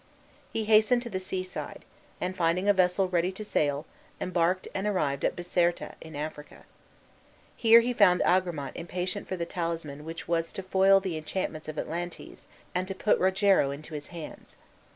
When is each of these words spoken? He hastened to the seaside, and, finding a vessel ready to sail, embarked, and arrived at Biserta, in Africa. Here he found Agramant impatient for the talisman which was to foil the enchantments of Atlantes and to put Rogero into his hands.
He 0.51 0.65
hastened 0.65 1.03
to 1.03 1.11
the 1.11 1.19
seaside, 1.19 1.85
and, 2.19 2.35
finding 2.35 2.67
a 2.67 2.73
vessel 2.73 3.07
ready 3.07 3.31
to 3.33 3.43
sail, 3.43 3.85
embarked, 4.19 4.67
and 4.73 4.87
arrived 4.87 5.23
at 5.23 5.35
Biserta, 5.35 5.93
in 6.01 6.15
Africa. 6.15 6.65
Here 7.55 7.81
he 7.81 7.93
found 7.93 8.23
Agramant 8.25 8.71
impatient 8.75 9.27
for 9.27 9.37
the 9.37 9.45
talisman 9.45 10.03
which 10.03 10.27
was 10.27 10.51
to 10.53 10.63
foil 10.63 10.99
the 11.01 11.17
enchantments 11.17 11.67
of 11.67 11.75
Atlantes 11.77 12.47
and 12.73 12.87
to 12.87 12.95
put 12.95 13.19
Rogero 13.19 13.69
into 13.69 13.93
his 13.93 14.07
hands. 14.07 14.55